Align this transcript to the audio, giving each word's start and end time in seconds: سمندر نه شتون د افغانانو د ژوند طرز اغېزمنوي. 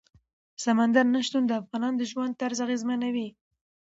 سمندر 0.63 1.05
نه 1.15 1.19
شتون 1.25 1.43
د 1.47 1.51
افغانانو 1.61 1.99
د 1.99 2.03
ژوند 2.11 2.37
طرز 2.41 2.57
اغېزمنوي. 2.65 3.27